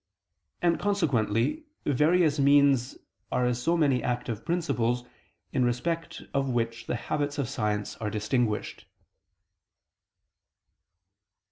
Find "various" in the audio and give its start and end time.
1.85-2.39